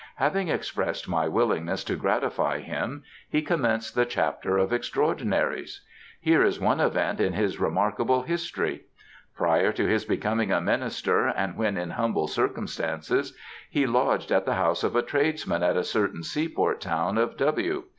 [0.15, 5.81] Having expressed my willingness to gratify him, he commenced the chapter of extraordinaries.
[6.19, 8.85] Here is one event in his remarkable history.
[9.37, 13.37] Prior to his becoming a minister and when in humble circumstances,
[13.69, 17.29] he lodged at the house of a tradesman at a certain sea port town in
[17.37, 17.89] W s.